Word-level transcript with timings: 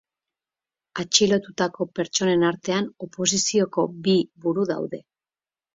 Atxilotutako 1.03 1.87
pertsonen 1.99 2.47
artean 2.51 2.91
oposizioko 3.09 3.89
bi 4.09 4.19
buru 4.47 4.71
daude. 4.77 5.07